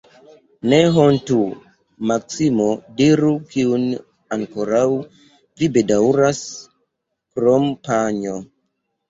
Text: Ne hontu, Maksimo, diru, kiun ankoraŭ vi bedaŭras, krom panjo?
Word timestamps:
Ne 0.71 0.77
hontu, 0.93 1.35
Maksimo, 2.11 2.65
diru, 3.01 3.29
kiun 3.51 3.85
ankoraŭ 4.39 4.81
vi 5.61 5.71
bedaŭras, 5.77 6.41
krom 7.37 7.71
panjo? 7.91 8.37